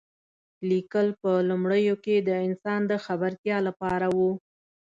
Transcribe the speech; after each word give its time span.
لیکل 0.69 1.07
په 1.21 1.31
لومړیو 1.49 1.95
کې 2.03 2.15
د 2.27 2.29
انسان 2.47 2.81
د 2.91 2.93
خبرتیا 3.05 3.57
لپاره 3.67 4.07
و. 4.17 4.17